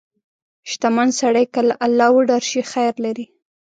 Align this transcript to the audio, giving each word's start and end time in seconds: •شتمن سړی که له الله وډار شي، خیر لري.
•شتمن 0.69 1.09
سړی 1.19 1.45
که 1.53 1.61
له 1.69 1.75
الله 1.85 2.07
وډار 2.13 2.43
شي، 2.49 2.61
خیر 2.71 2.93
لري. 3.05 3.25